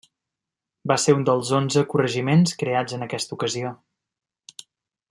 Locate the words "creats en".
2.63-3.09